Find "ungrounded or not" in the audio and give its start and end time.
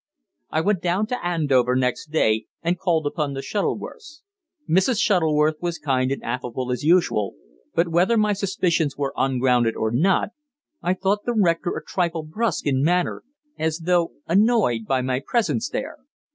9.15-10.29